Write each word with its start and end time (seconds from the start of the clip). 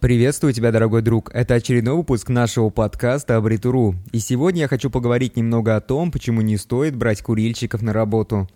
Приветствую 0.00 0.54
тебя, 0.54 0.72
дорогой 0.72 1.02
друг. 1.02 1.30
Это 1.34 1.56
очередной 1.56 1.94
выпуск 1.94 2.30
нашего 2.30 2.70
подкаста 2.70 3.36
Абритуру. 3.36 3.96
И 4.12 4.18
сегодня 4.18 4.62
я 4.62 4.68
хочу 4.68 4.88
поговорить 4.88 5.36
немного 5.36 5.76
о 5.76 5.82
том, 5.82 6.10
почему 6.10 6.40
не 6.40 6.56
стоит 6.56 6.96
брать 6.96 7.20
курильщиков 7.20 7.82
на 7.82 7.92
работу. 7.92 8.48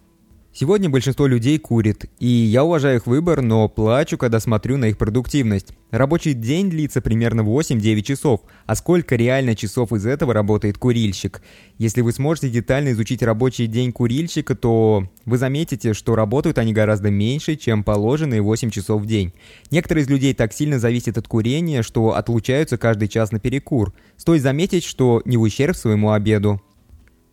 Сегодня 0.56 0.88
большинство 0.88 1.26
людей 1.26 1.58
курит, 1.58 2.04
и 2.20 2.28
я 2.28 2.62
уважаю 2.62 2.98
их 2.98 3.08
выбор, 3.08 3.42
но 3.42 3.68
плачу, 3.68 4.16
когда 4.16 4.38
смотрю 4.38 4.76
на 4.76 4.84
их 4.84 4.98
продуктивность. 4.98 5.74
Рабочий 5.90 6.32
день 6.32 6.70
длится 6.70 7.00
примерно 7.00 7.40
8-9 7.40 8.02
часов, 8.02 8.40
а 8.64 8.76
сколько 8.76 9.16
реально 9.16 9.56
часов 9.56 9.92
из 9.92 10.06
этого 10.06 10.32
работает 10.32 10.78
курильщик? 10.78 11.42
Если 11.78 12.02
вы 12.02 12.12
сможете 12.12 12.50
детально 12.50 12.92
изучить 12.92 13.20
рабочий 13.24 13.66
день 13.66 13.90
курильщика, 13.90 14.54
то 14.54 15.08
вы 15.24 15.38
заметите, 15.38 15.92
что 15.92 16.14
работают 16.14 16.58
они 16.58 16.72
гораздо 16.72 17.10
меньше, 17.10 17.56
чем 17.56 17.82
положенные 17.82 18.40
8 18.40 18.70
часов 18.70 19.02
в 19.02 19.06
день. 19.06 19.32
Некоторые 19.72 20.04
из 20.04 20.08
людей 20.08 20.34
так 20.34 20.52
сильно 20.52 20.78
зависят 20.78 21.18
от 21.18 21.26
курения, 21.26 21.82
что 21.82 22.14
отлучаются 22.14 22.78
каждый 22.78 23.08
час 23.08 23.32
на 23.32 23.40
перекур. 23.40 23.92
Стоит 24.16 24.42
заметить, 24.42 24.84
что 24.84 25.20
не 25.24 25.36
в 25.36 25.40
ущерб 25.40 25.74
своему 25.74 26.12
обеду. 26.12 26.60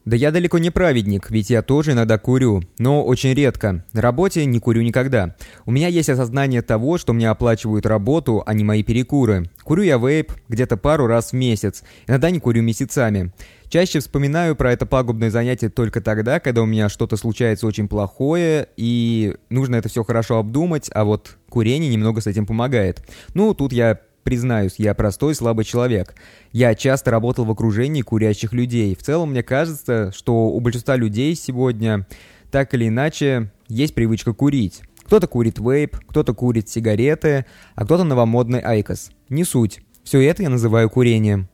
Да 0.03 0.15
я 0.15 0.31
далеко 0.31 0.57
не 0.57 0.71
праведник, 0.71 1.29
ведь 1.29 1.51
я 1.51 1.61
тоже 1.61 1.91
иногда 1.91 2.17
курю, 2.17 2.63
но 2.79 3.05
очень 3.05 3.35
редко. 3.35 3.85
На 3.93 4.01
работе 4.01 4.45
не 4.45 4.59
курю 4.59 4.81
никогда. 4.81 5.35
У 5.67 5.71
меня 5.71 5.89
есть 5.89 6.09
осознание 6.09 6.63
того, 6.63 6.97
что 6.97 7.13
мне 7.13 7.29
оплачивают 7.29 7.85
работу, 7.85 8.41
а 8.43 8.55
не 8.55 8.63
мои 8.63 8.81
перекуры. 8.81 9.51
Курю 9.63 9.83
я 9.83 9.97
вейп 9.97 10.33
где-то 10.49 10.77
пару 10.77 11.05
раз 11.05 11.31
в 11.31 11.33
месяц, 11.33 11.83
иногда 12.07 12.31
не 12.31 12.39
курю 12.39 12.63
месяцами. 12.63 13.31
Чаще 13.69 13.99
вспоминаю 13.99 14.55
про 14.55 14.73
это 14.73 14.87
пагубное 14.87 15.29
занятие 15.29 15.69
только 15.69 16.01
тогда, 16.01 16.39
когда 16.39 16.63
у 16.63 16.65
меня 16.65 16.89
что-то 16.89 17.15
случается 17.15 17.67
очень 17.67 17.87
плохое, 17.87 18.67
и 18.77 19.35
нужно 19.49 19.75
это 19.75 19.87
все 19.87 20.03
хорошо 20.03 20.39
обдумать, 20.39 20.89
а 20.93 21.03
вот 21.03 21.37
курение 21.47 21.89
немного 21.89 22.21
с 22.21 22.27
этим 22.27 22.47
помогает. 22.47 23.03
Ну, 23.35 23.53
тут 23.53 23.71
я 23.71 23.99
Признаюсь, 24.23 24.75
я 24.77 24.93
простой 24.93 25.33
слабый 25.33 25.65
человек. 25.65 26.15
Я 26.51 26.75
часто 26.75 27.11
работал 27.11 27.45
в 27.45 27.51
окружении 27.51 28.01
курящих 28.01 28.53
людей. 28.53 28.95
В 28.95 29.01
целом, 29.01 29.31
мне 29.31 29.43
кажется, 29.43 30.11
что 30.15 30.47
у 30.49 30.59
большинства 30.59 30.95
людей 30.95 31.33
сегодня 31.35 32.05
так 32.51 32.73
или 32.73 32.87
иначе 32.87 33.51
есть 33.67 33.95
привычка 33.95 34.33
курить. 34.33 34.81
Кто-то 35.05 35.27
курит 35.27 35.59
вейп, 35.59 35.97
кто-то 36.07 36.33
курит 36.33 36.69
сигареты, 36.69 37.45
а 37.75 37.85
кто-то 37.85 38.03
новомодный 38.03 38.59
айкос. 38.59 39.11
Не 39.29 39.43
суть. 39.43 39.81
Все 40.03 40.21
это 40.21 40.43
я 40.43 40.49
называю 40.49 40.89
курением. 40.89 41.49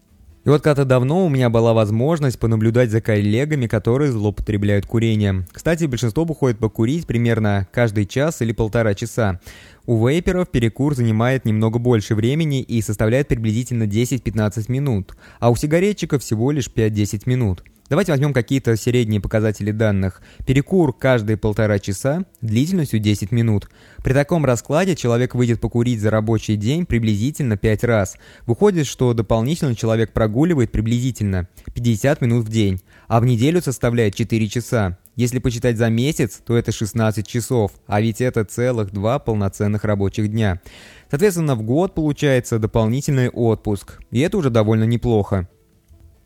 И 0.47 0.49
вот 0.49 0.61
когда-то 0.61 0.85
давно 0.85 1.25
у 1.25 1.29
меня 1.29 1.49
была 1.49 1.73
возможность 1.73 2.39
понаблюдать 2.39 2.89
за 2.89 3.01
коллегами, 3.01 3.67
которые 3.67 4.13
злоупотребляют 4.13 4.85
курением. 4.85 5.45
Кстати, 5.51 5.83
большинство 5.83 6.23
выходит 6.23 6.57
покурить 6.57 7.05
примерно 7.05 7.67
каждый 7.73 8.05
час 8.05 8.41
или 8.41 8.53
полтора 8.53 8.93
часа. 8.93 9.41
У 9.89 10.05
вейперов 10.05 10.49
перекур 10.49 10.95
занимает 10.95 11.45
немного 11.45 11.79
больше 11.79 12.13
времени 12.13 12.61
и 12.61 12.81
составляет 12.81 13.29
приблизительно 13.29 13.83
10-15 13.83 14.69
минут, 14.69 15.15
а 15.39 15.49
у 15.49 15.55
сигаретчиков 15.55 16.21
всего 16.21 16.51
лишь 16.51 16.67
5-10 16.67 17.21
минут. 17.25 17.63
Давайте 17.89 18.11
возьмем 18.11 18.33
какие-то 18.33 18.75
средние 18.75 19.21
показатели 19.21 19.71
данных. 19.71 20.21
Перекур 20.45 20.91
каждые 20.91 21.37
полтора 21.37 21.79
часа, 21.79 22.25
длительностью 22.41 22.99
10 22.99 23.31
минут. 23.31 23.69
При 24.03 24.11
таком 24.11 24.43
раскладе 24.43 24.93
человек 24.93 25.35
выйдет 25.35 25.61
покурить 25.61 26.01
за 26.01 26.11
рабочий 26.11 26.57
день 26.57 26.85
приблизительно 26.85 27.55
5 27.55 27.85
раз. 27.85 28.17
Выходит, 28.45 28.87
что 28.87 29.13
дополнительно 29.13 29.73
человек 29.73 30.11
прогуливает 30.11 30.69
приблизительно 30.69 31.47
50 31.73 32.19
минут 32.19 32.45
в 32.45 32.49
день, 32.49 32.81
а 33.07 33.21
в 33.21 33.25
неделю 33.25 33.61
составляет 33.61 34.15
4 34.15 34.49
часа. 34.49 34.97
Если 35.17 35.39
почитать 35.39 35.77
за 35.77 35.89
месяц, 35.89 36.39
то 36.45 36.55
это 36.55 36.71
16 36.71 37.25
часов, 37.25 37.71
а 37.87 37.99
ведь 38.01 38.21
это 38.21 38.45
целых 38.45 38.93
два 38.93 39.17
полноценных 39.17 39.83
рабочих 39.83 40.29
дня. 40.29 40.61
Соответственно, 41.09 41.55
в 41.55 41.63
год 41.63 41.95
получается 41.95 42.59
дополнительный 42.59 43.27
отпуск, 43.29 43.99
и 44.11 44.19
это 44.19 44.37
уже 44.37 44.51
довольно 44.51 44.83
неплохо. 44.83 45.49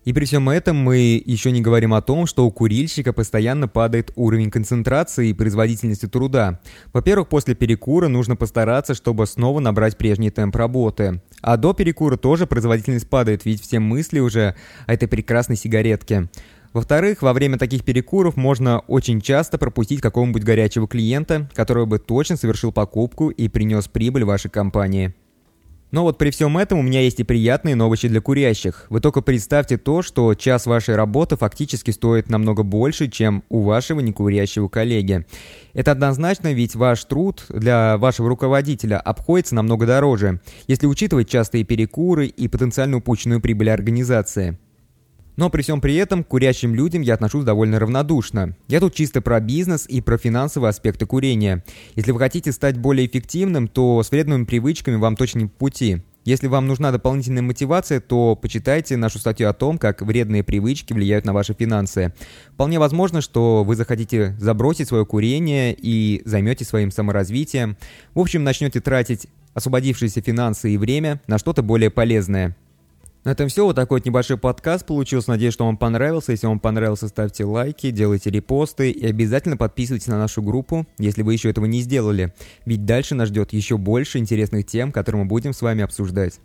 И 0.04 0.12
при 0.12 0.26
всем 0.26 0.50
этом 0.50 0.76
мы 0.76 1.22
еще 1.26 1.52
не 1.52 1.62
говорим 1.62 1.94
о 1.94 2.02
том, 2.02 2.26
что 2.26 2.46
у 2.46 2.52
курильщика 2.52 3.14
постоянно 3.14 3.70
падает 3.70 4.12
уровень 4.16 4.52
концентрации 4.52 5.30
и 5.30 5.34
производительности 5.34 6.08
труда. 6.08 6.60
Во-первых, 6.92 7.30
после 7.30 7.56
перекура 7.56 8.10
нужно 8.10 8.36
постараться, 8.36 8.94
чтобы 8.94 9.26
снова 9.26 9.62
набрать 9.62 9.98
прежний 9.98 10.32
темп 10.32 10.58
работы. 10.58 11.22
А 11.42 11.56
до 11.56 11.74
перекура 11.74 12.18
тоже 12.18 12.46
производительность 12.46 13.10
падает, 13.10 13.46
ведь 13.46 13.62
все 13.62 13.80
мысли 13.80 14.20
уже 14.20 14.56
о 14.86 14.94
этой 14.94 15.08
прекрасной 15.08 15.56
сигаретке. 15.56 16.30
Во-вторых, 16.74 17.22
во 17.22 17.34
время 17.34 17.58
таких 17.58 17.84
перекуров 17.84 18.38
можно 18.38 18.80
очень 18.80 19.20
часто 19.20 19.58
пропустить 19.58 20.00
какого-нибудь 20.00 20.44
горячего 20.44 20.88
клиента, 20.88 21.50
который 21.54 21.86
бы 21.86 22.00
точно 22.00 22.38
совершил 22.38 22.72
покупку 22.72 23.30
и 23.30 23.50
принес 23.50 23.88
прибыль 23.90 24.24
вашей 24.24 24.50
компании. 24.50 25.14
Но 25.92 26.04
вот 26.04 26.18
при 26.18 26.30
всем 26.30 26.58
этом 26.58 26.80
у 26.80 26.82
меня 26.82 27.02
есть 27.02 27.20
и 27.20 27.26
приятные 27.26 27.76
новости 27.76 28.08
для 28.08 28.22
курящих. 28.22 28.86
Вы 28.90 29.02
только 29.02 29.22
представьте 29.22 29.78
то, 29.78 30.02
что 30.02 30.34
час 30.36 30.66
вашей 30.66 30.96
работы 30.96 31.36
фактически 31.36 31.92
стоит 31.92 32.30
намного 32.30 32.64
больше, 32.64 33.10
чем 33.10 33.44
у 33.50 33.64
вашего 33.64 34.00
некурящего 34.00 34.70
коллеги. 34.70 35.26
Это 35.74 35.92
однозначно, 35.92 36.54
ведь 36.54 36.76
ваш 36.76 37.04
труд 37.04 37.46
для 37.50 37.98
вашего 37.98 38.30
руководителя 38.30 39.02
обходится 39.02 39.56
намного 39.56 39.86
дороже, 39.86 40.40
если 40.68 40.88
учитывать 40.88 41.30
частые 41.30 41.66
перекуры 41.66 42.28
и 42.28 42.48
потенциально 42.48 42.96
упущенную 42.96 43.42
прибыль 43.42 43.70
организации. 43.70 44.58
Но 45.36 45.50
при 45.50 45.62
всем 45.62 45.82
при 45.82 45.96
этом 45.96 46.24
к 46.24 46.28
курящим 46.28 46.76
людям 46.76 47.02
я 47.02 47.14
отношусь 47.14 47.44
довольно 47.44 47.80
равнодушно. 47.80 48.56
Я 48.68 48.80
тут 48.80 48.94
чисто 48.94 49.22
про 49.22 49.40
бизнес 49.40 49.86
и 49.88 50.02
про 50.02 50.18
финансовые 50.18 50.70
аспекты 50.70 51.06
курения. 51.06 51.64
Если 51.96 52.12
вы 52.12 52.20
хотите 52.20 52.52
стать 52.52 52.78
более 52.78 53.08
эффективным, 53.08 53.68
то 53.68 54.04
с 54.04 54.12
вредными 54.12 54.46
привычками 54.46 54.96
вам 54.96 55.16
точно 55.16 55.40
не 55.40 55.46
по 55.48 55.58
пути. 55.58 56.02
Если 56.24 56.46
вам 56.46 56.68
нужна 56.68 56.92
дополнительная 56.92 57.42
мотивация, 57.42 58.00
то 58.00 58.36
почитайте 58.36 58.96
нашу 58.96 59.18
статью 59.18 59.50
о 59.50 59.54
том, 59.54 59.80
как 59.80 60.04
вредные 60.04 60.44
привычки 60.44 60.94
влияют 60.94 61.26
на 61.26 61.34
ваши 61.34 61.56
финансы. 61.56 62.14
Вполне 62.54 62.78
возможно, 62.78 63.22
что 63.22 63.64
вы 63.64 63.76
захотите 63.76 64.36
забросить 64.40 64.88
свое 64.88 65.04
курение 65.04 65.76
и 65.76 66.22
займетесь 66.26 66.68
своим 66.68 66.92
саморазвитием. 66.92 67.76
В 68.14 68.20
общем, 68.20 68.44
начнете 68.44 68.82
тратить 68.82 69.28
освободившиеся 69.56 70.22
финансы 70.22 70.72
и 70.72 70.78
время 70.78 71.22
на 71.26 71.40
что-то 71.40 71.64
более 71.64 71.90
полезное. 71.90 72.56
На 73.24 73.32
этом 73.32 73.50
все. 73.50 73.66
Вот 73.66 73.76
такой 73.76 74.00
вот 74.00 74.06
небольшой 74.06 74.38
подкаст 74.38 74.86
получился. 74.86 75.30
Надеюсь, 75.30 75.54
что 75.54 75.66
вам 75.66 75.78
понравился. 75.78 76.32
Если 76.32 76.48
вам 76.48 76.60
понравился, 76.60 77.08
ставьте 77.08 77.46
лайки, 77.46 77.92
делайте 77.92 78.32
репосты 78.32 78.90
и 78.90 79.06
обязательно 79.06 79.58
подписывайтесь 79.58 80.08
на 80.08 80.18
нашу 80.18 80.42
группу, 80.42 80.88
если 80.98 81.22
вы 81.22 81.34
еще 81.34 81.50
этого 81.50 81.66
не 81.66 81.82
сделали. 81.82 82.34
Ведь 82.66 82.86
дальше 82.86 83.14
нас 83.14 83.30
ждет 83.30 83.54
еще 83.54 83.78
больше 83.78 84.18
интересных 84.18 84.66
тем, 84.66 84.92
которые 84.92 85.24
мы 85.24 85.28
будем 85.28 85.54
с 85.54 85.62
вами 85.62 85.84
обсуждать. 85.84 86.40